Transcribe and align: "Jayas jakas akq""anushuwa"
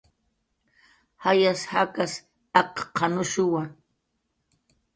"Jayas 1.23 1.61
jakas 1.71 2.13
akq""anushuwa" 2.59 3.61